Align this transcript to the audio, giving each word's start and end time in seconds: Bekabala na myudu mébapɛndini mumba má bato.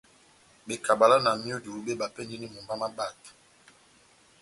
Bekabala 0.67 1.17
na 1.23 1.31
myudu 1.41 1.71
mébapɛndini 1.85 2.47
mumba 2.53 2.73
má 2.81 2.87
bato. 2.97 3.31